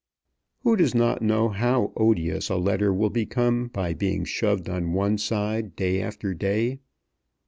Who 0.63 0.77
does 0.77 0.95
not 0.95 1.21
know 1.21 1.49
how 1.49 1.93
odious 1.95 2.49
a 2.49 2.55
letter 2.55 2.91
will 2.91 3.11
become 3.11 3.67
by 3.67 3.93
being 3.93 4.23
shoved 4.25 4.67
on 4.67 4.93
one 4.93 5.19
side 5.19 5.75
day 5.75 6.01
after 6.01 6.33
day? 6.33 6.79